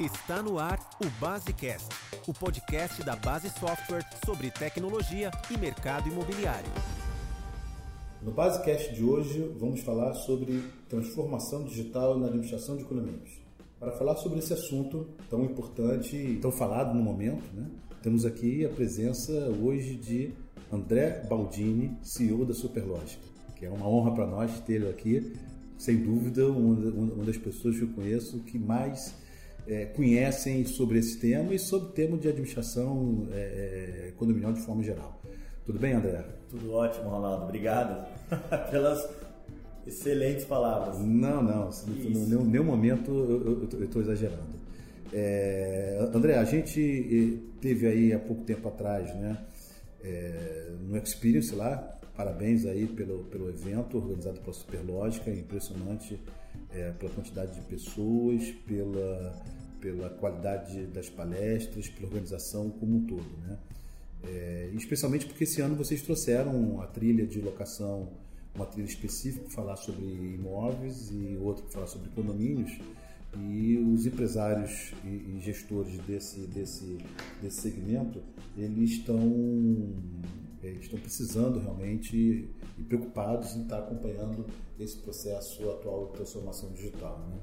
Está 0.00 0.42
no 0.42 0.58
ar 0.58 0.80
o 1.04 1.20
Basecast, 1.20 1.86
o 2.26 2.32
podcast 2.32 3.04
da 3.04 3.14
Base 3.14 3.50
Software 3.50 4.04
sobre 4.24 4.50
tecnologia 4.50 5.30
e 5.50 5.58
mercado 5.58 6.08
imobiliário. 6.08 6.70
No 8.22 8.32
Basecast 8.32 8.94
de 8.94 9.04
hoje 9.04 9.54
vamos 9.60 9.80
falar 9.82 10.14
sobre 10.14 10.64
transformação 10.88 11.64
digital 11.64 12.18
na 12.18 12.28
administração 12.28 12.76
de 12.78 12.84
condomínios. 12.84 13.42
Para 13.78 13.92
falar 13.92 14.16
sobre 14.16 14.38
esse 14.38 14.54
assunto 14.54 15.06
tão 15.28 15.44
importante 15.44 16.16
e 16.16 16.38
tão 16.38 16.50
falado 16.50 16.94
no 16.94 17.02
momento, 17.02 17.44
né, 17.54 17.66
temos 18.02 18.24
aqui 18.24 18.64
a 18.64 18.70
presença 18.70 19.32
hoje 19.62 19.96
de 19.96 20.32
André 20.72 21.26
Baldini, 21.28 21.98
CEO 22.02 22.46
da 22.46 22.54
Superlógica, 22.54 23.22
que 23.56 23.66
é 23.66 23.70
uma 23.70 23.86
honra 23.86 24.14
para 24.14 24.26
nós 24.26 24.58
tê-lo 24.60 24.88
aqui. 24.88 25.34
Sem 25.76 25.98
dúvida, 25.98 26.48
uma 26.48 27.24
das 27.24 27.36
pessoas 27.36 27.76
que 27.76 27.82
eu 27.82 27.88
conheço 27.88 28.40
que 28.44 28.58
mais 28.58 29.20
é, 29.66 29.86
conhecem 29.86 30.64
sobre 30.64 30.98
esse 30.98 31.18
tema 31.18 31.54
e 31.54 31.58
sobre 31.58 31.88
o 31.88 31.92
tema 31.92 32.16
de 32.16 32.28
administração 32.28 33.28
é, 33.32 34.08
é 34.08 34.12
condominial 34.16 34.52
de 34.52 34.60
forma 34.60 34.82
geral. 34.82 35.20
Tudo 35.64 35.78
bem, 35.78 35.92
André? 35.92 36.24
Tudo 36.50 36.72
ótimo, 36.72 37.08
Ronaldo. 37.08 37.44
Obrigado 37.44 38.06
pelas 38.70 39.08
excelentes 39.86 40.44
palavras. 40.44 40.98
Não, 40.98 41.42
não. 41.42 41.70
Em 41.88 42.14
nenhum, 42.14 42.44
nenhum 42.44 42.64
momento 42.64 43.10
eu 43.10 43.84
estou 43.84 44.02
exagerando. 44.02 44.62
É, 45.12 46.08
André, 46.14 46.38
a 46.38 46.44
gente 46.44 46.80
eh, 46.80 47.58
teve 47.60 47.86
aí 47.86 48.12
há 48.12 48.18
pouco 48.18 48.44
tempo 48.44 48.66
atrás, 48.68 49.14
né, 49.14 49.36
é, 50.02 50.70
no 50.80 50.96
Experience 50.96 51.54
lá, 51.54 51.76
parabéns 52.16 52.64
aí 52.64 52.86
pelo, 52.86 53.24
pelo 53.24 53.50
evento 53.50 53.98
organizado 53.98 54.40
pela 54.40 54.54
Superlógica, 54.54 55.30
impressionante 55.30 56.18
é, 56.74 56.92
pela 56.92 57.12
quantidade 57.12 57.54
de 57.54 57.60
pessoas, 57.62 58.50
pela, 58.66 59.42
pela 59.80 60.10
qualidade 60.10 60.86
das 60.86 61.08
palestras, 61.08 61.88
pela 61.88 62.06
organização 62.06 62.70
como 62.70 62.96
um 62.96 63.06
todo, 63.06 63.30
né? 63.46 63.58
É, 64.24 64.70
especialmente 64.74 65.26
porque 65.26 65.44
esse 65.44 65.60
ano 65.60 65.74
vocês 65.74 66.00
trouxeram 66.00 66.80
a 66.80 66.86
trilha 66.86 67.26
de 67.26 67.40
locação, 67.40 68.08
uma 68.54 68.66
trilha 68.66 68.86
específica 68.86 69.44
para 69.44 69.52
falar 69.52 69.76
sobre 69.76 70.04
imóveis 70.04 71.10
e 71.10 71.36
outra 71.40 71.64
para 71.64 71.72
falar 71.72 71.86
sobre 71.88 72.08
condomínios 72.10 72.78
e 73.36 73.78
os 73.78 74.06
empresários 74.06 74.92
e, 75.04 75.40
gestores 75.40 75.98
desse, 76.00 76.40
desse, 76.40 76.98
desse 77.40 77.62
segmento 77.62 78.20
eles 78.56 78.90
estão 78.90 79.18
eles 80.62 80.82
estão 80.82 80.98
precisando 80.98 81.58
realmente 81.58 82.48
e 82.78 82.82
preocupados 82.82 83.54
em 83.56 83.62
estar 83.62 83.78
acompanhando 83.78 84.46
esse 84.78 84.96
processo 84.98 85.68
atual 85.70 86.06
de 86.06 86.12
transformação 86.14 86.72
digital. 86.72 87.18
Né? 87.28 87.36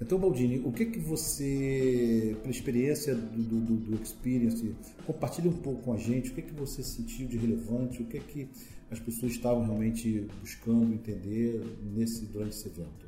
Então, 0.00 0.18
Baldini, 0.18 0.60
o 0.64 0.70
que 0.70 0.86
que 0.86 0.98
você, 0.98 2.36
pela 2.42 2.50
experiência 2.50 3.14
do, 3.14 3.60
do, 3.60 3.76
do 3.76 4.02
Experience, 4.02 4.74
compartilha 5.06 5.48
um 5.48 5.56
pouco 5.56 5.82
com 5.82 5.92
a 5.94 5.96
gente, 5.96 6.30
o 6.30 6.34
que 6.34 6.42
que 6.42 6.52
você 6.52 6.82
sentiu 6.82 7.26
de 7.26 7.38
relevante, 7.38 8.02
o 8.02 8.06
que 8.06 8.20
que 8.20 8.50
as 8.90 9.00
pessoas 9.00 9.32
estavam 9.32 9.64
realmente 9.64 10.28
buscando 10.40 10.92
entender 10.92 11.64
nesse, 11.82 12.26
durante 12.26 12.50
esse 12.50 12.68
evento? 12.68 13.06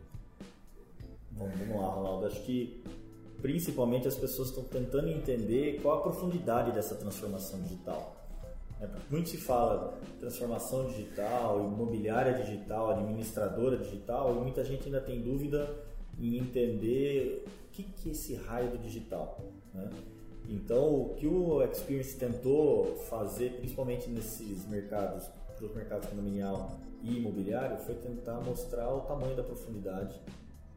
Bom, 1.33 1.49
vamos 1.59 1.77
lá, 1.77 1.89
Ronaldo. 1.89 2.27
Acho 2.27 2.43
que 2.45 2.83
principalmente 3.43 4.09
as 4.09 4.17
pessoas 4.17 4.49
estão 4.49 4.65
tentando 4.65 5.09
entender 5.09 5.81
qual 5.83 5.99
a 5.99 6.03
profundidade 6.03 6.73
dessa 6.73 6.95
transformação 6.95 7.61
digital. 7.63 8.28
É, 8.81 8.89
muito 9.11 9.29
se 9.29 9.37
fala 9.37 9.99
transformação 10.21 10.87
digital, 10.87 11.65
imobiliária 11.65 12.35
digital, 12.45 12.91
administradora 12.91 13.77
digital, 13.77 14.37
e 14.37 14.39
muita 14.41 14.65
gente 14.65 14.85
ainda 14.87 15.01
tem 15.01 15.21
dúvida 15.21 15.69
em 16.19 16.39
entender 16.39 17.45
o 17.47 17.73
que, 17.73 17.83
que 17.83 18.09
é 18.09 18.13
esse 18.13 18.35
raio 18.35 18.71
do 18.71 18.79
digital. 18.79 19.41
Né? 19.75 19.91
Então, 20.49 21.03
o 21.03 21.15
que 21.15 21.27
o 21.27 21.63
Experience 21.63 22.17
tentou 22.17 22.97
fazer, 23.09 23.59
principalmente 23.59 24.09
nesses 24.09 24.67
mercados, 24.67 25.27
para 25.57 25.67
os 25.67 25.75
mercados 25.75 26.09
condominial 26.09 26.79
e 27.03 27.19
imobiliário, 27.19 27.77
foi 27.79 27.97
tentar 27.97 28.41
mostrar 28.41 28.89
o 28.95 29.01
tamanho 29.01 29.37
da 29.37 29.43
profundidade 29.43 30.15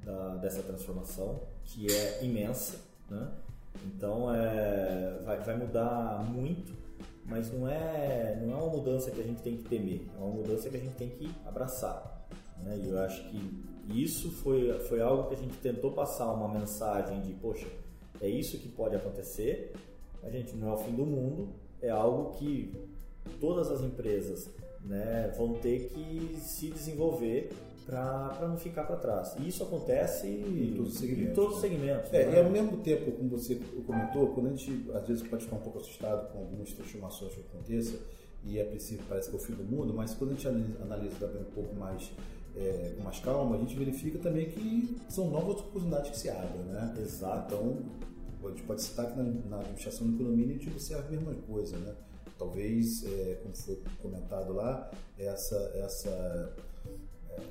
da, 0.04 0.36
dessa 0.38 0.62
transformação, 0.64 1.42
que 1.64 1.88
é 1.92 2.24
imensa. 2.24 2.80
Né? 3.10 3.32
Então, 3.86 4.34
é, 4.34 5.20
vai, 5.24 5.40
vai 5.40 5.58
mudar 5.58 6.26
muito 6.30 6.74
mas 7.26 7.52
não 7.52 7.68
é, 7.68 8.40
não 8.42 8.52
é 8.52 8.56
uma 8.56 8.70
mudança 8.70 9.12
que 9.12 9.20
a 9.20 9.24
gente 9.24 9.42
tem 9.42 9.58
que 9.58 9.64
temer, 9.64 10.08
é 10.16 10.18
uma 10.18 10.34
mudança 10.34 10.70
que 10.70 10.78
a 10.78 10.80
gente 10.80 10.96
tem 10.96 11.10
que 11.10 11.30
abraçar. 11.46 12.28
Né? 12.64 12.80
E 12.84 12.90
eu 12.90 13.00
acho 13.00 13.30
que 13.30 13.64
isso 13.90 14.32
foi, 14.32 14.78
foi 14.82 15.02
algo 15.02 15.28
que 15.28 15.36
a 15.36 15.38
gente 15.38 15.58
tentou 15.58 15.92
passar 15.92 16.32
uma 16.32 16.48
mensagem 16.48 17.22
de, 17.22 17.34
poxa, 17.34 17.68
é 18.20 18.30
isso 18.30 18.58
que 18.58 18.68
pode 18.70 18.96
acontecer, 18.96 19.74
a 20.24 20.30
gente 20.30 20.56
não 20.56 20.70
é 20.70 20.74
o 20.74 20.78
fim 20.78 20.96
do 20.96 21.06
mundo, 21.06 21.50
é 21.82 21.90
algo 21.90 22.32
que 22.38 22.72
todas 23.40 23.72
as 23.72 23.82
empresas 23.82 24.50
né, 24.84 25.34
vão 25.38 25.54
ter 25.54 25.90
que 25.90 26.36
se 26.40 26.70
desenvolver 26.70 27.52
para 27.92 28.48
não 28.48 28.58
ficar 28.58 28.84
para 28.84 28.96
trás. 28.96 29.36
E 29.38 29.50
isso 29.50 29.64
acontece 29.64 30.28
em 30.28 30.74
todos 30.78 30.94
os 30.94 31.00
segmentos. 31.00 31.36
Todos 31.36 31.56
os 31.56 31.62
segmentos 31.62 32.14
é, 32.14 32.26
né? 32.26 32.38
E 32.38 32.40
ao 32.40 32.50
mesmo 32.50 32.78
tempo, 32.78 33.12
como 33.12 33.30
você 33.30 33.56
comentou, 33.86 34.30
quando 34.30 34.48
a 34.48 34.50
gente 34.52 34.90
às 34.94 35.06
vezes 35.06 35.28
pode 35.28 35.44
ficar 35.44 35.58
um 35.58 35.62
pouco 35.62 35.80
assustado 35.80 36.32
com 36.32 36.40
algumas 36.40 36.72
transformações 36.72 37.34
que 37.34 37.42
aconteçam, 37.42 38.00
e 38.46 38.60
a 38.60 38.66
princípio 38.66 39.06
parece 39.08 39.30
que 39.30 39.36
é 39.36 39.40
o 39.40 39.42
fim 39.42 39.54
do 39.54 39.64
mundo, 39.64 39.94
mas 39.94 40.14
quando 40.14 40.32
a 40.32 40.34
gente 40.34 40.48
analisa 40.82 41.16
também 41.20 41.42
um 41.42 41.52
pouco 41.54 41.76
mais 41.76 42.12
é, 42.56 42.94
com 42.98 43.04
mais 43.04 43.20
calma, 43.20 43.56
a 43.56 43.60
gente 43.60 43.76
verifica 43.76 44.18
também 44.20 44.50
que 44.50 44.98
são 45.10 45.30
novas 45.30 45.60
oportunidades 45.60 46.12
que 46.12 46.18
se 46.18 46.30
abrem, 46.30 46.64
né? 46.64 46.96
Exato. 47.00 47.54
Então, 47.54 47.78
a 48.44 48.50
gente 48.50 48.64
pode 48.64 48.82
citar 48.82 49.12
que 49.12 49.18
na, 49.18 49.24
na 49.24 49.60
administração 49.60 50.08
do 50.08 50.18
condomínio 50.18 50.56
a 50.56 50.58
gente 50.58 50.70
observa 50.70 51.08
a 51.08 51.12
mesma 51.12 51.34
coisa, 51.48 51.78
né? 51.78 51.94
Talvez, 52.38 53.06
é, 53.06 53.40
como 53.44 53.56
foi 53.56 53.80
comentado 54.02 54.54
lá, 54.54 54.90
essa, 55.20 55.56
essa 55.76 56.56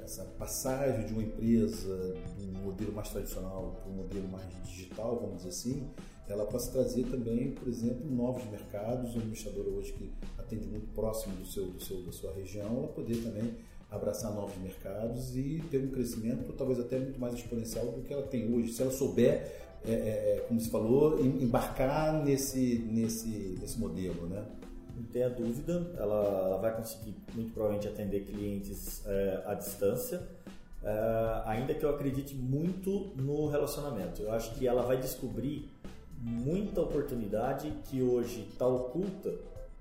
essa 0.03 0.25
passagem 0.39 1.07
de 1.07 1.13
uma 1.13 1.23
empresa 1.23 2.15
de 2.39 2.47
um 2.47 2.65
modelo 2.65 2.93
mais 2.93 3.09
tradicional 3.09 3.81
para 3.83 3.91
um 3.91 3.97
modelo 3.97 4.29
mais 4.29 4.47
digital, 4.65 5.19
vamos 5.21 5.39
dizer 5.39 5.51
assim, 5.51 5.91
ela 6.29 6.47
possa 6.47 6.71
trazer 6.71 7.05
também, 7.05 7.51
por 7.53 7.69
exemplo, 7.69 8.09
novos 8.09 8.45
mercados. 8.51 9.15
O 9.15 9.19
administrador 9.19 9.67
hoje 9.67 9.93
que 9.93 10.13
atende 10.39 10.67
muito 10.69 10.87
próximo 10.95 11.35
do 11.37 11.47
seu, 11.47 11.67
do 11.67 11.83
seu, 11.83 12.03
da 12.03 12.13
sua 12.13 12.33
região, 12.33 12.79
ela 12.79 12.89
poder 12.89 13.17
também 13.23 13.55
abraçar 13.91 14.33
novos 14.33 14.57
mercados 14.59 15.37
e 15.37 15.61
ter 15.71 15.79
um 15.79 15.91
crescimento 15.91 16.53
talvez 16.53 16.79
até 16.79 16.99
muito 16.99 17.21
mais 17.21 17.35
exponencial 17.35 17.87
do 17.87 18.03
que 18.03 18.13
ela 18.13 18.23
tem 18.23 18.53
hoje. 18.55 18.73
Se 18.73 18.83
ela 18.83 18.93
souber, 18.93 19.33
é, 19.85 19.93
é, 19.93 20.37
é 20.37 20.45
como 20.47 20.61
se 20.61 20.71
falou, 20.71 21.19
embarcar 21.25 22.25
nesse, 22.25 22.79
nesse, 22.91 23.59
nesse 23.61 23.79
modelo, 23.79 24.27
né? 24.29 24.45
Não 25.01 25.07
tenha 25.07 25.31
dúvida, 25.31 25.91
ela, 25.97 26.45
ela, 26.45 26.59
vai 26.59 26.77
conseguir 26.77 27.15
muito 27.35 27.53
provavelmente 27.53 27.89
atender 27.89 28.21
clientes 28.21 29.03
é, 29.07 29.43
à 29.47 29.55
distância, 29.55 30.21
é, 30.83 31.43
ainda 31.47 31.75
que 31.75 31.85
eu 31.85 31.91
acredite 31.91 32.35
muito 32.35 33.11
no 33.17 33.49
relacionamento. 33.49 34.23
Eu 34.23 34.33
acho 34.33 34.55
que 34.55 34.67
ela 34.67 34.83
vai 34.83 34.99
descobrir 34.99 35.71
muita 36.21 36.83
oportunidade 36.83 37.73
que 37.85 38.03
hoje 38.03 38.47
está 38.51 38.67
oculta 38.67 39.33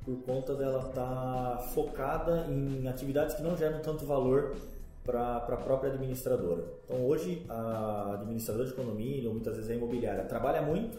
por 0.06 0.16
conta 0.24 0.56
dela 0.56 0.88
estar 0.88 1.58
tá 1.58 1.58
focada 1.74 2.48
em 2.50 2.88
atividades 2.88 3.36
que 3.36 3.44
não 3.44 3.58
geram 3.58 3.82
tanto 3.82 4.06
valor 4.06 4.56
para 5.04 5.38
a 5.38 5.58
própria 5.58 5.92
administradora. 5.92 6.64
Então 6.86 7.06
hoje 7.06 7.46
a 7.50 8.14
administradora 8.14 8.68
de 8.68 8.74
condomínio, 8.74 9.32
muitas 9.32 9.56
vezes 9.56 9.70
a 9.70 9.76
imobiliária, 9.76 10.24
trabalha 10.24 10.62
muito, 10.62 10.98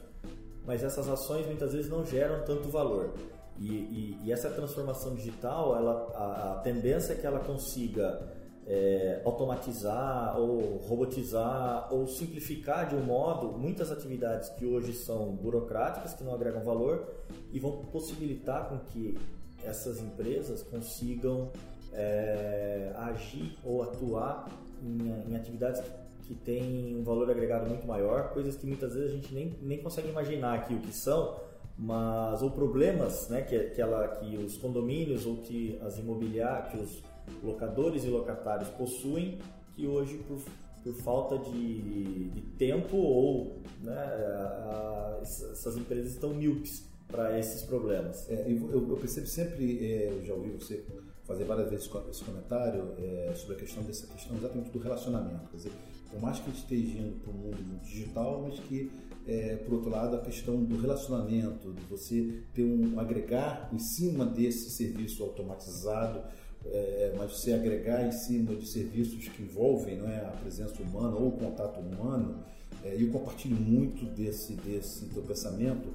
mas 0.66 0.82
essas 0.82 1.08
ações 1.08 1.46
muitas 1.46 1.72
vezes 1.72 1.90
não 1.90 2.04
geram 2.04 2.44
tanto 2.44 2.68
valor. 2.68 3.14
E, 3.60 3.66
e, 3.68 4.18
e 4.24 4.32
essa 4.32 4.48
transformação 4.48 5.14
digital, 5.14 5.76
ela, 5.76 6.10
a, 6.14 6.52
a 6.52 6.54
tendência 6.62 7.12
é 7.12 7.16
que 7.16 7.26
ela 7.26 7.40
consiga 7.40 8.26
é, 8.66 9.20
automatizar 9.22 10.40
ou 10.40 10.78
robotizar 10.78 11.92
ou 11.92 12.06
simplificar 12.06 12.88
de 12.88 12.94
um 12.94 13.02
modo 13.02 13.58
muitas 13.58 13.92
atividades 13.92 14.48
que 14.50 14.64
hoje 14.64 14.94
são 14.94 15.32
burocráticas, 15.36 16.14
que 16.14 16.24
não 16.24 16.34
agregam 16.34 16.62
valor 16.62 17.06
e 17.52 17.60
vão 17.60 17.84
possibilitar 17.86 18.66
com 18.68 18.78
que 18.78 19.18
essas 19.62 20.00
empresas 20.00 20.62
consigam 20.62 21.50
é, 21.92 22.92
agir 22.96 23.58
ou 23.62 23.82
atuar 23.82 24.48
em, 24.82 25.30
em 25.32 25.36
atividades 25.36 25.82
que, 26.26 26.34
têm 26.34 26.96
um 26.96 27.02
valor 27.02 27.28
agregado 27.28 27.68
muito 27.68 27.84
maior, 27.88 28.30
coisas 28.32 28.56
que 28.56 28.64
muitas 28.64 28.94
vezes 28.94 29.10
a 29.10 29.14
gente 29.16 29.34
nem, 29.34 29.58
nem 29.60 29.82
consegue 29.82 30.08
imaginar 30.08 30.54
aqui 30.54 30.74
o 30.74 30.78
que 30.78 30.94
são, 30.94 31.36
mas 31.80 32.42
ou 32.42 32.50
problemas 32.50 33.26
né, 33.30 33.40
que, 33.40 33.58
que, 33.70 33.80
ela, 33.80 34.06
que 34.08 34.36
os 34.36 34.58
condomínios 34.58 35.24
ou 35.24 35.38
que 35.38 35.78
as 35.80 35.98
imobiliárias, 35.98 36.70
que 36.70 36.76
os 36.76 37.02
locadores 37.42 38.04
e 38.04 38.08
locatários 38.08 38.68
possuem, 38.70 39.38
que 39.74 39.86
hoje 39.86 40.18
por, 40.28 40.38
por 40.84 40.94
falta 41.02 41.38
de, 41.38 42.28
de 42.28 42.40
tempo 42.58 42.98
ou 42.98 43.62
né, 43.82 43.94
a, 43.94 45.16
a, 45.16 45.18
essas 45.22 45.74
empresas 45.78 46.12
estão 46.12 46.34
míopes 46.34 46.84
para 47.08 47.38
esses 47.38 47.62
problemas. 47.62 48.28
É, 48.28 48.44
eu, 48.46 48.88
eu, 48.90 48.96
percebo 48.98 49.26
sempre, 49.26 49.78
é, 49.82 50.10
eu 50.10 50.22
já 50.22 50.34
ouvi 50.34 50.50
você 50.50 50.84
fazer 51.24 51.44
várias 51.44 51.70
vezes 51.70 51.90
esse 52.10 52.24
comentário 52.24 52.92
é, 52.98 53.32
sobre 53.34 53.56
a 53.56 53.58
questão 53.58 53.82
dessa 53.84 54.06
questão 54.06 54.36
exatamente 54.36 54.70
do 54.70 54.78
relacionamento. 54.78 55.48
Quer 55.50 55.56
dizer, 55.56 55.72
por 56.10 56.20
mais 56.20 56.38
que 56.38 56.50
a 56.50 56.52
gente 56.52 56.62
esteja 56.62 56.98
indo 56.98 57.20
para 57.20 57.30
o 57.30 57.34
mundo 57.34 57.80
digital, 57.82 58.42
mas 58.42 58.60
que, 58.60 58.90
é, 59.26 59.56
por 59.56 59.74
outro 59.74 59.90
lado, 59.90 60.16
a 60.16 60.20
questão 60.20 60.62
do 60.62 60.80
relacionamento, 60.80 61.72
de 61.72 61.82
você 61.84 62.42
ter 62.54 62.64
um 62.64 62.98
agregar 62.98 63.70
em 63.72 63.78
cima 63.78 64.24
desse 64.24 64.70
serviço 64.70 65.22
automatizado, 65.22 66.22
é, 66.66 67.14
mas 67.16 67.32
você 67.32 67.52
agregar 67.52 68.06
em 68.06 68.12
cima 68.12 68.54
de 68.54 68.66
serviços 68.66 69.28
que 69.28 69.42
envolvem 69.42 69.96
não 69.96 70.08
é, 70.08 70.18
a 70.18 70.30
presença 70.30 70.82
humana 70.82 71.16
ou 71.16 71.28
o 71.28 71.32
contato 71.32 71.80
humano, 71.80 72.42
é, 72.84 72.96
e 72.96 73.02
eu 73.02 73.10
compartilho 73.10 73.56
muito 73.56 74.04
desse, 74.06 74.54
desse 74.54 75.06
teu 75.06 75.22
pensamento, 75.22 75.88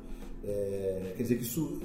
é, 0.43 1.13
quer 1.15 1.23
dizer 1.23 1.37
que 1.37 1.43
isso 1.43 1.81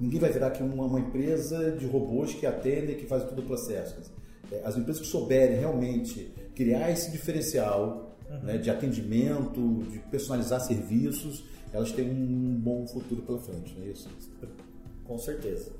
ninguém 0.00 0.20
vai 0.20 0.32
virar 0.32 0.48
aqui 0.48 0.62
uma, 0.62 0.84
uma, 0.84 1.00
empresa 1.00 1.72
de 1.72 1.86
robôs 1.86 2.34
que 2.34 2.46
atendem, 2.46 2.96
que 2.96 3.06
fazem 3.06 3.28
todo 3.28 3.40
o 3.40 3.46
processo. 3.46 4.10
É, 4.50 4.62
as 4.64 4.76
empresas 4.76 5.02
que 5.02 5.08
souberem 5.08 5.58
realmente 5.58 6.30
criar 6.54 6.90
esse 6.90 7.10
diferencial 7.10 8.15
uhum. 8.30 8.38
né, 8.42 8.58
de 8.58 8.70
atendimento, 8.70 9.82
de 9.90 9.98
personalizar 10.10 10.60
serviços, 10.60 11.44
elas 11.72 11.92
têm 11.92 12.10
um 12.10 12.58
bom 12.58 12.86
futuro 12.86 13.22
pela 13.22 13.38
frente, 13.38 13.74
não 13.76 13.84
é 13.84 13.88
isso? 13.88 14.08
Com 15.04 15.18
certeza, 15.18 15.72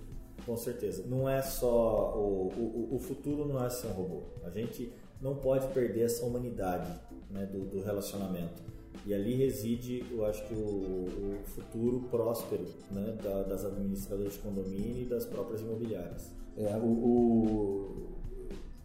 com 0.45 0.57
certeza. 0.57 1.05
Não 1.07 1.29
é 1.29 1.43
só 1.43 2.15
o, 2.17 2.49
o, 2.49 2.97
o 2.97 2.99
futuro 2.99 3.47
não 3.47 3.65
é 3.65 3.71
ser 3.71 3.89
um 3.89 3.93
robô. 3.93 4.23
A 4.45 4.51
gente 4.51 4.93
não 5.21 5.35
pode 5.37 5.67
perder 5.69 6.03
essa 6.03 6.25
humanidade 6.25 6.93
né, 7.31 7.47
do, 7.47 7.65
do 7.65 7.83
relacionamento. 7.83 8.63
E 9.05 9.15
ali 9.15 9.35
reside, 9.35 10.05
eu 10.11 10.25
acho 10.27 10.45
que 10.47 10.55
o, 10.55 10.59
o 10.59 11.39
futuro 11.45 12.09
próspero 12.11 12.67
né, 12.91 13.17
da, 13.23 13.43
das 13.43 13.65
administradoras 13.65 14.33
de 14.33 14.39
condomínio 14.41 15.03
e 15.03 15.05
das 15.05 15.25
próprias 15.25 15.61
imobiliárias. 15.61 16.31
É, 16.57 16.77
o, 16.77 16.87
o 16.87 18.17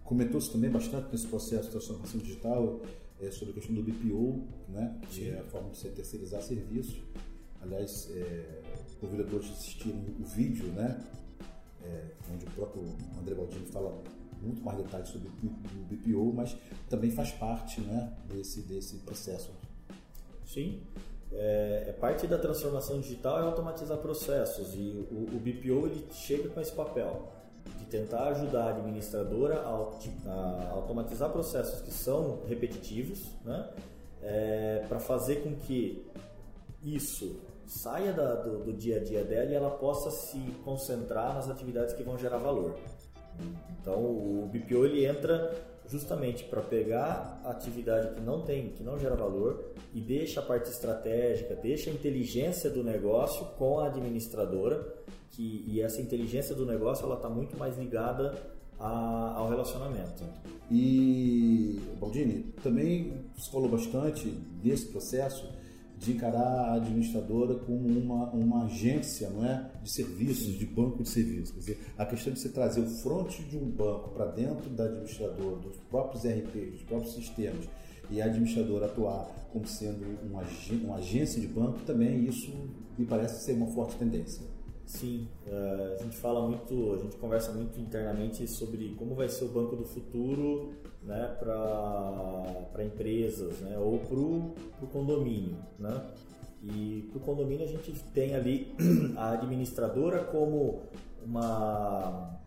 comentou-se 0.04 0.52
também 0.52 0.70
bastante 0.70 1.08
nesse 1.12 1.26
processo 1.28 1.64
de 1.64 1.70
transformação 1.72 2.20
digital 2.20 2.82
é, 3.22 3.32
sobre 3.32 3.52
a 3.52 3.54
questão 3.56 3.76
do 3.76 3.84
BPO, 3.84 4.48
né, 4.70 5.00
que 5.10 5.30
é 5.30 5.40
a 5.40 5.44
forma 5.44 5.70
de 5.70 5.78
você 5.78 5.90
terceirizar 5.90 6.42
serviços. 6.42 7.02
Aliás, 7.62 8.10
é, 8.12 8.62
convido 9.00 9.24
a 9.24 9.26
todos 9.26 9.50
assistirem 9.52 10.16
o 10.20 10.24
vídeo, 10.24 10.68
né, 10.68 11.00
é, 11.84 12.06
onde 12.34 12.46
o 12.46 12.52
próprio 12.52 12.84
André 13.20 13.36
Baldini 13.36 13.66
fala 13.68 14.02
muito 14.42 14.64
mais 14.64 14.78
detalhes 14.78 15.10
sobre 15.10 15.28
o 15.28 15.86
BPO, 15.90 16.34
mas 16.34 16.58
também 16.90 17.12
faz 17.12 17.32
parte 17.32 17.80
né, 17.82 18.12
desse, 18.28 18.62
desse 18.62 18.98
processo. 18.98 19.52
Sim, 20.46 20.82
é, 21.32 21.86
é, 21.88 21.94
parte 21.94 22.28
da 22.28 22.38
transformação 22.38 23.00
digital 23.00 23.40
é 23.40 23.44
automatizar 23.44 23.98
processos 24.00 24.74
e 24.76 25.08
o, 25.12 25.36
o, 25.36 25.40
BPO 25.40 25.88
ele 25.88 26.06
chega 26.12 26.50
com 26.50 26.60
esse 26.60 26.74
papel 26.74 27.32
tentar 27.92 28.30
ajudar 28.30 28.64
a 28.64 28.70
administradora 28.70 29.60
a, 29.60 29.70
a 29.70 30.70
automatizar 30.72 31.30
processos 31.30 31.82
que 31.82 31.92
são 31.92 32.40
repetitivos, 32.48 33.20
né, 33.44 33.70
é, 34.24 34.86
para 34.88 35.00
fazer 35.00 35.44
com 35.44 35.56
que 35.56 36.10
isso 36.82 37.40
saia 37.68 38.12
da, 38.12 38.36
do, 38.36 38.64
do 38.64 38.74
dia 38.74 38.98
a 38.98 39.04
dia 39.04 39.24
dela 39.24 39.52
e 39.52 39.54
ela 39.54 39.72
possa 39.72 40.10
se 40.10 40.40
concentrar 40.64 41.36
nas 41.36 41.50
atividades 41.50 41.94
que 41.94 42.04
vão 42.04 42.18
gerar 42.18 42.38
valor. 42.38 42.76
Então 43.82 43.96
o 43.96 44.50
BPO 44.52 44.86
ele 44.86 45.06
entra 45.06 45.54
justamente 45.88 46.46
para 46.46 46.62
pegar 46.62 47.42
a 47.44 47.52
atividade 47.52 48.16
que 48.16 48.22
não 48.22 48.42
tem, 48.42 48.70
que 48.70 48.82
não 48.82 48.98
gera 48.98 49.16
valor 49.16 49.74
e 49.94 50.00
deixa 50.00 50.40
a 50.40 50.44
parte 50.44 50.70
estratégica, 50.70 51.54
deixa 51.56 51.90
a 51.90 51.94
inteligência 51.94 52.70
do 52.70 52.84
negócio 52.84 53.46
com 53.58 53.80
a 53.80 53.88
administradora, 53.88 54.96
que, 55.32 55.66
e 55.68 55.82
essa 55.82 56.02
inteligência 56.02 56.56
do 56.56 56.66
negócio 56.66 57.06
ela 57.06 57.16
está 57.16 57.30
muito 57.30 57.58
mais 57.58 57.78
ligada 57.78 58.34
a, 58.80 59.34
ao 59.36 59.50
relacionamento. 59.50 60.24
E 60.70 61.82
Baldini, 62.00 62.54
também 62.64 63.26
falou 63.52 63.68
bastante 63.68 64.30
desse 64.64 64.88
processo 64.88 65.61
de 66.02 66.14
encarar 66.14 66.72
a 66.72 66.74
administradora 66.74 67.54
como 67.60 67.88
uma, 67.88 68.32
uma 68.32 68.66
agência 68.66 69.30
não 69.30 69.46
é? 69.46 69.70
de 69.84 69.92
serviços, 69.92 70.58
de 70.58 70.66
banco 70.66 71.04
de 71.04 71.10
serviços. 71.10 71.52
Quer 71.52 71.60
dizer, 71.60 71.80
a 71.96 72.06
questão 72.08 72.34
de 72.34 72.40
você 72.40 72.50
trazer 72.50 72.82
o 72.82 72.88
fronte 72.88 73.44
de 73.44 73.56
um 73.56 73.70
banco 73.70 74.10
para 74.10 74.26
dentro 74.26 74.68
da 74.72 74.86
administradora, 74.86 75.58
dos 75.58 75.78
próprios 75.92 76.24
RPs, 76.26 76.72
dos 76.72 76.84
próprios 76.84 77.14
sistemas, 77.14 77.70
e 78.10 78.20
a 78.20 78.26
administradora 78.26 78.88
atuar 78.88 79.30
como 79.54 79.68
sendo 79.68 80.04
uma, 80.26 80.44
uma 80.84 80.96
agência 80.96 81.40
de 81.40 81.48
banco, 81.48 81.80
também 81.86 82.26
isso 82.26 82.52
me 82.98 83.06
parece 83.06 83.46
ser 83.46 83.54
uma 83.54 83.68
forte 83.68 83.96
tendência. 83.98 84.42
Sim, 84.86 85.28
eh, 85.48 85.98
a 86.00 86.04
gente 86.04 86.18
fala 86.18 86.46
muito, 86.48 86.94
a 86.94 86.98
gente 86.98 87.16
conversa 87.18 87.52
muito 87.52 87.80
internamente 87.80 88.48
sobre 88.48 88.96
como 88.98 89.16
vai 89.16 89.30
ser 89.30 89.46
o 89.46 89.48
banco 89.48 89.76
do 89.76 89.86
futuro 89.86 90.74
né, 91.04 91.36
para 91.40 92.84
empresas 92.84 93.60
né, 93.60 93.78
ou 93.78 94.00
para 94.00 94.16
o 94.16 94.90
condomínio. 94.92 95.58
Né? 95.80 96.02
E 96.64 97.10
para 97.10 97.18
o 97.18 97.22
condomínio 97.22 97.66
a 97.66 97.68
gente 97.68 97.92
tem 98.14 98.36
ali 98.36 98.76
a 99.18 99.32
administradora 99.32 100.24
como 100.26 100.84
uma, 101.26 102.40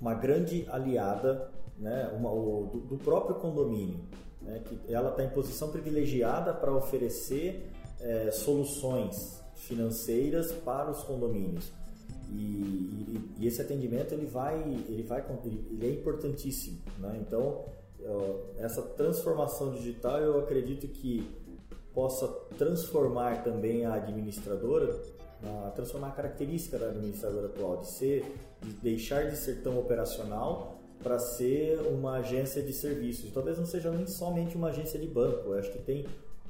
uma 0.00 0.14
grande 0.14 0.66
aliada 0.70 1.50
né, 1.78 2.10
uma, 2.16 2.30
o, 2.30 2.70
do, 2.72 2.80
do, 2.80 2.98
próprio 2.98 3.36
condomínio. 3.36 4.00
Né, 4.40 4.62
que 4.64 4.92
ela 4.92 5.10
está 5.10 5.24
em 5.24 5.30
posição 5.30 5.70
privilegiada 5.70 6.54
para 6.54 6.72
oferecer 6.72 7.70
é, 8.06 8.30
soluções 8.30 9.42
financeiras 9.54 10.52
para 10.52 10.90
os 10.90 11.02
condomínios. 11.02 11.72
E, 12.30 12.34
e, 12.34 13.34
e, 13.38 13.46
esse 13.46 13.60
atendimento 13.60 14.12
ele 14.12 14.26
vai, 14.26 14.58
ele 14.88 15.02
vai, 15.02 15.24
ele 15.44 15.86
é 15.86 15.90
importantíssimo, 15.90 16.78
né? 16.98 17.18
Então 17.20 17.64
essa 18.58 18.82
transformação 18.82 19.72
digital 19.72 20.20
eu 20.20 20.38
acredito 20.38 20.86
que 20.88 21.28
possa 21.92 22.28
transformar 22.58 23.42
também 23.42 23.84
a 23.86 23.94
administradora, 23.94 25.00
a 25.66 25.70
transformar 25.70 26.08
a 26.08 26.12
característica 26.12 26.78
da 26.78 26.88
administradora 26.88 27.46
atual 27.46 27.78
de 27.78 27.88
ser, 27.88 28.24
de 28.60 28.70
deixar 28.74 29.30
de 29.30 29.36
ser 29.36 29.62
tão 29.62 29.78
operacional 29.78 30.78
para 31.02 31.18
ser 31.18 31.80
uma 31.80 32.18
agência 32.18 32.62
de 32.62 32.72
serviços. 32.72 33.32
Talvez 33.32 33.58
não 33.58 33.66
seja 33.66 33.90
nem 33.90 34.06
somente 34.06 34.56
uma 34.56 34.68
agência 34.68 34.98
de 34.98 35.06
banco. 35.06 35.50
Eu 35.50 35.58
acho 35.58 35.70
que 35.72 35.78
tem 35.78 36.06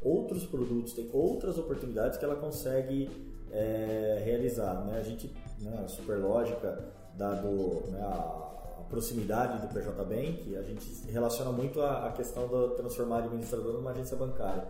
outros 0.06 0.46
produtos, 0.46 0.92
tem 0.92 1.08
outras 1.12 1.58
oportunidades 1.58 2.16
que 2.16 2.24
ela 2.24 2.36
consegue 2.36 3.10
é, 3.50 4.22
realizar. 4.24 4.84
Né? 4.84 4.98
A 4.98 5.02
gente, 5.02 5.34
né, 5.60 5.82
a 5.84 5.88
Superlógica, 5.88 6.84
dado 7.16 7.82
né, 7.90 8.00
a, 8.00 8.44
proximidade 8.88 9.66
do 9.66 9.74
PJ 9.74 10.04
Bank, 10.04 10.56
a 10.56 10.62
gente 10.62 11.10
relaciona 11.10 11.50
muito 11.50 11.80
a, 11.80 12.06
a 12.06 12.12
questão 12.12 12.46
de 12.46 12.76
transformar 12.76 13.16
a 13.16 13.24
administradora 13.24 13.78
numa 13.78 13.90
agência 13.90 14.16
bancária. 14.16 14.64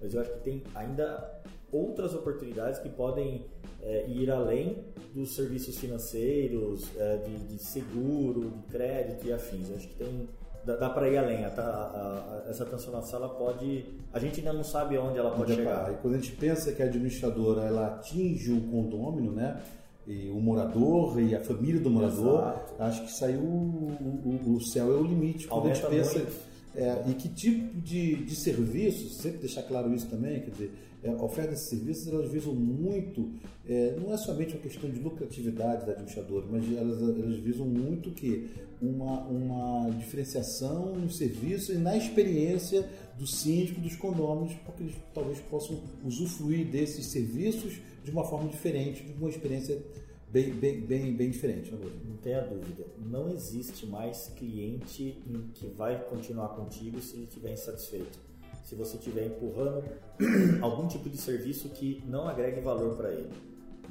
Mas 0.00 0.12
eu 0.12 0.20
acho 0.20 0.32
que 0.32 0.40
tem 0.40 0.64
ainda 0.74 1.40
outras 1.70 2.12
oportunidades 2.12 2.80
que 2.80 2.88
podem 2.88 3.46
é, 3.80 4.08
ir 4.08 4.28
além 4.28 4.84
dos 5.14 5.36
serviços 5.36 5.76
financeiros, 5.76 6.90
é, 6.96 7.18
de, 7.18 7.36
de, 7.46 7.58
seguro, 7.58 8.50
de 8.50 8.62
crédito 8.72 9.26
e 9.26 9.32
afins. 9.32 9.70
Eu 9.70 9.76
acho 9.76 9.86
que 9.88 9.94
tem 9.94 10.28
dá, 10.64 10.76
dá 10.76 10.90
para 10.90 11.08
ir 11.08 11.18
além. 11.18 11.48
Tá? 11.50 11.62
A, 11.62 12.44
a, 12.46 12.50
essa 12.50 12.64
transformação 12.64 13.18
ela 13.18 13.28
pode, 13.28 13.84
a 14.12 14.18
gente 14.18 14.40
ainda 14.40 14.52
não 14.52 14.64
sabe 14.64 14.98
onde 14.98 15.18
ela 15.18 15.30
pode 15.30 15.52
onde 15.52 15.54
chegar. 15.56 15.92
E 15.92 15.96
quando 15.96 16.14
a 16.14 16.18
gente 16.18 16.32
pensa 16.32 16.72
que 16.72 16.82
a 16.82 16.86
administradora 16.86 17.62
ela 17.62 17.86
atinge 17.86 18.52
o 18.52 18.60
condômino, 18.70 19.32
né? 19.32 19.60
E 20.06 20.30
o 20.30 20.40
morador 20.40 21.20
e 21.20 21.34
a 21.36 21.40
família 21.40 21.80
do 21.80 21.90
morador, 21.90 22.40
Exato. 22.40 22.82
acho 22.82 23.04
que 23.04 23.12
saiu 23.12 23.40
o, 23.40 23.92
o, 24.24 24.56
o, 24.56 24.60
céu 24.60 24.92
é 24.92 24.96
o 24.96 25.04
limite. 25.04 25.46
Quando 25.46 25.68
Aumenta 25.68 25.86
a 25.86 25.90
gente 25.90 26.14
pensa 26.14 26.26
é, 26.74 27.04
e 27.08 27.14
que 27.14 27.28
tipo 27.28 27.80
de, 27.80 28.16
de 28.16 28.36
serviços, 28.36 29.16
sempre 29.16 29.38
deixar 29.38 29.62
claro 29.62 29.92
isso 29.92 30.08
também, 30.08 30.40
quer 30.40 30.50
dizer, 30.50 30.70
é, 31.02 31.10
a 31.10 31.22
oferta 31.22 31.52
de 31.52 31.60
serviços 31.60 32.06
elas 32.08 32.30
visam 32.30 32.54
muito, 32.54 33.30
é, 33.66 33.96
não 33.98 34.12
é 34.12 34.16
somente 34.18 34.54
uma 34.54 34.62
questão 34.62 34.88
de 34.90 35.00
lucratividade 35.00 35.86
da 35.86 35.92
administradora, 35.92 36.46
mas 36.50 36.64
elas, 36.76 37.00
elas 37.00 37.38
visam 37.38 37.66
muito 37.66 38.10
que 38.10 38.50
uma, 38.80 39.20
uma 39.24 39.90
diferenciação 39.90 40.94
no 40.94 41.10
serviço 41.10 41.72
e 41.72 41.76
na 41.76 41.96
experiência 41.96 42.88
do 43.18 43.26
síndico 43.26 43.80
dos 43.80 43.96
condôminos, 43.96 44.54
porque 44.64 44.82
eles 44.82 44.94
talvez 45.14 45.38
possam 45.40 45.80
usufruir 46.04 46.66
desses 46.66 47.06
serviços 47.06 47.80
de 48.04 48.10
uma 48.10 48.24
forma 48.24 48.48
diferente, 48.48 49.02
de 49.02 49.12
uma 49.12 49.28
experiência 49.28 49.82
bem, 50.30 50.52
bem, 50.52 50.80
bem, 50.80 51.14
bem 51.14 51.30
diferente. 51.30 51.72
Né, 51.72 51.90
não 52.04 52.16
tenha 52.16 52.40
dúvida, 52.42 52.84
não 52.98 53.28
existe 53.28 53.86
mais 53.86 54.32
cliente 54.36 55.22
que 55.54 55.66
vai 55.68 56.02
continuar 56.04 56.50
contigo 56.50 57.00
se 57.00 57.16
ele 57.16 57.24
estiver 57.24 57.52
insatisfeito. 57.52 58.18
Se 58.64 58.74
você 58.74 58.96
estiver 58.96 59.26
empurrando 59.26 59.82
algum 60.62 60.86
tipo 60.86 61.08
de 61.08 61.16
serviço 61.16 61.68
que 61.70 62.02
não 62.06 62.28
agregue 62.28 62.60
valor 62.60 62.96
para 62.96 63.10
ele. 63.10 63.30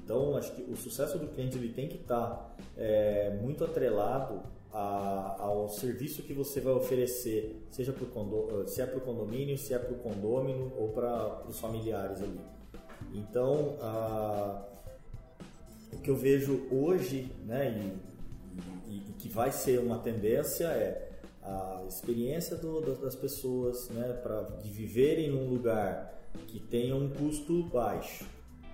Então, 0.04 0.36
acho 0.38 0.56
que 0.56 0.62
o 0.64 0.76
sucesso 0.76 1.20
do 1.20 1.28
cliente 1.28 1.58
ele 1.58 1.74
tem 1.74 1.88
que 1.88 1.98
estar 1.98 2.30
tá, 2.30 2.56
é, 2.78 3.38
muito 3.42 3.64
atrelado 3.64 4.42
a, 4.74 5.36
ao 5.40 5.68
serviço 5.70 6.24
que 6.24 6.34
você 6.34 6.62
vai 6.62 6.74
oferecer, 6.74 7.62
seja 7.70 7.92
pro 7.92 8.06
condo, 8.08 8.68
se 8.68 8.82
é 8.82 8.86
para 8.86 8.98
o 8.98 9.02
condomínio, 9.02 9.58
se 9.58 9.74
é 9.74 9.80
para 9.80 9.94
o 9.94 9.98
condômino 10.00 10.72
ou 10.78 10.90
para 10.90 11.44
os 11.48 11.60
familiares 11.60 12.22
ali. 12.22 12.40
Então, 13.14 13.78
a, 13.82 14.64
o 15.92 15.98
que 15.98 16.10
eu 16.10 16.16
vejo 16.16 16.68
hoje, 16.72 17.32
né, 17.46 17.94
e, 18.88 18.92
e, 18.92 18.98
e, 19.10 19.14
que 19.14 19.30
vai 19.30 19.52
ser 19.52 19.80
uma 19.80 20.00
tendência 20.00 20.66
é 20.66 21.10
a, 21.42 21.84
experiência 21.88 22.56
do, 22.56 22.82
das 22.96 23.16
pessoas, 23.16 23.90
né, 23.90 24.14
para 24.22 24.42
de 24.62 24.70
viverem 24.70 25.30
num 25.30 25.50
lugar 25.50 26.14
que 26.48 26.60
tenha 26.60 26.96
um 26.96 27.10
custo 27.10 27.64
baixo, 27.64 28.26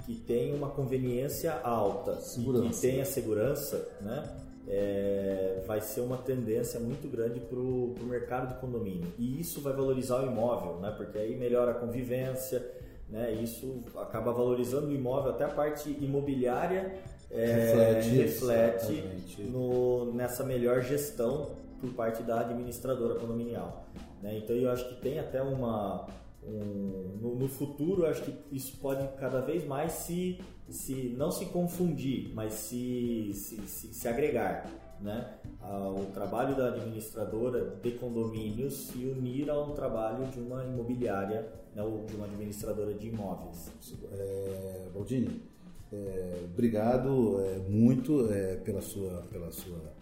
que 0.05 0.15
tenha 0.15 0.53
uma 0.53 0.69
conveniência 0.69 1.53
alta, 1.53 2.19
segurança. 2.19 2.69
que 2.69 2.81
tenha 2.81 3.05
segurança, 3.05 3.89
né, 4.01 4.37
é, 4.67 5.63
vai 5.65 5.79
ser 5.79 6.01
uma 6.01 6.17
tendência 6.17 6.79
muito 6.79 7.07
grande 7.07 7.39
para 7.39 7.59
o 7.59 7.95
mercado 8.03 8.53
de 8.53 8.59
condomínio. 8.59 9.07
E 9.17 9.39
isso 9.39 9.61
vai 9.61 9.73
valorizar 9.73 10.21
o 10.21 10.27
imóvel, 10.27 10.79
né, 10.79 10.93
porque 10.97 11.17
aí 11.17 11.35
melhora 11.35 11.71
a 11.71 11.75
convivência, 11.75 12.65
né, 13.09 13.31
isso 13.33 13.83
acaba 13.97 14.31
valorizando 14.31 14.87
o 14.87 14.93
imóvel, 14.93 15.31
até 15.31 15.45
a 15.45 15.49
parte 15.49 15.89
imobiliária 16.01 16.99
é, 17.31 17.99
reflete, 18.01 18.09
reflete 18.09 19.41
no, 19.43 20.13
nessa 20.13 20.43
melhor 20.43 20.81
gestão 20.81 21.51
por 21.79 21.93
parte 21.93 22.23
da 22.23 22.41
administradora 22.41 23.19
condominial. 23.19 23.85
Né? 24.21 24.37
Então 24.37 24.55
eu 24.55 24.71
acho 24.71 24.87
que 24.89 25.01
tem 25.01 25.19
até 25.19 25.41
uma. 25.41 26.07
Um, 26.43 27.17
no, 27.19 27.35
no, 27.35 27.47
futuro, 27.47 28.05
acho 28.05 28.21
que 28.21 28.35
isso 28.51 28.77
pode 28.77 29.07
cada 29.17 29.41
vez 29.41 29.65
mais 29.65 29.93
se, 29.93 30.39
se 30.69 31.15
não 31.17 31.31
se 31.31 31.47
confundir, 31.47 32.31
mas 32.35 32.53
se, 32.53 33.31
se, 33.33 33.57
se, 33.67 33.93
se 33.93 34.07
agregar. 34.07 34.69
Né? 35.01 35.27
O 35.67 36.05
trabalho 36.13 36.55
da 36.55 36.67
administradora 36.67 37.75
de 37.81 37.91
condomínios 37.91 38.87
se 38.87 39.05
unir 39.05 39.49
ao 39.49 39.71
trabalho 39.73 40.25
de 40.27 40.39
uma 40.39 40.63
imobiliária 40.63 41.47
né? 41.75 41.83
de 42.07 42.15
uma 42.15 42.25
administradora 42.25 42.93
de 42.93 43.07
imóveis. 43.07 43.71
É, 44.11 44.87
Baldini, 44.93 45.41
é, 45.91 46.45
obrigado 46.53 47.39
é, 47.41 47.57
muito 47.69 48.31
é, 48.31 48.55
pela 48.57 48.81
sua, 48.81 49.23
pela 49.31 49.51
sua 49.51 49.93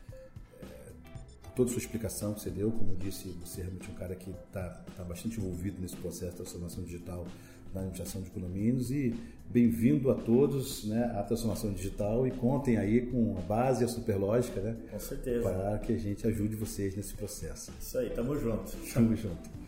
toda 1.56 1.70
a 1.70 1.74
sua 1.74 1.80
explicação 1.80 2.34
que 2.34 2.42
você 2.42 2.50
deu. 2.50 2.72
Como 2.72 2.94
eu 2.94 2.98
disse, 2.98 3.30
você 3.30 3.62
é 3.62 3.64
realmente 3.66 3.90
um 3.90 3.94
cara 3.94 4.16
que 4.16 4.32
está 4.32 4.70
tá 4.96 5.04
bastante 5.04 5.40
envolvido 5.40 5.80
nesse 5.82 5.96
processo 5.96 6.32
de 6.32 6.38
transformação 6.38 6.84
digital 6.84 7.26
na 7.74 7.82
administração 7.82 8.22
de 8.22 8.30
condomínios 8.30 8.92
e 8.92 9.16
bem-vindo 9.54 10.10
a 10.10 10.16
todos 10.16 10.84
né, 10.86 11.14
à 11.16 11.22
transformação 11.22 11.72
digital 11.72 12.26
e 12.26 12.32
contem 12.32 12.78
aí 12.78 13.06
com 13.06 13.38
a 13.38 13.42
base, 13.42 13.84
a 13.84 13.88
superlógica, 13.88 14.60
né? 14.60 14.76
Com 14.90 15.00
certeza. 15.00 15.44
Para 15.44 15.78
que 15.78 15.94
a 15.94 15.98
gente 15.98 16.26
ajude 16.26 16.56
vocês 16.56 16.96
nesse 16.96 17.14
processo. 17.14 17.72
Isso 17.80 17.98
aí, 18.00 18.10
tamo 18.10 18.36
junto. 18.36 18.72
Tamo 18.92 19.16
junto. 19.16 19.63